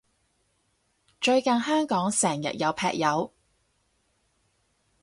[1.21, 3.31] 最近香港成日有劈友？